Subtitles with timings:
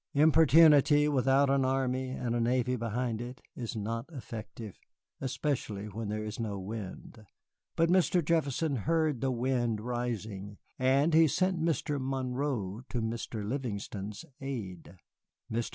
[0.15, 4.79] Importunity without an Army and a Navy behind it is not effective
[5.19, 7.23] especially when there is no wind.
[7.75, 8.25] But Mr.
[8.25, 11.99] Jefferson heard the wind rising, and he sent Mr.
[12.01, 13.47] Monroe to Mr.
[13.47, 14.95] Livingston's aid.
[15.51, 15.69] Mr.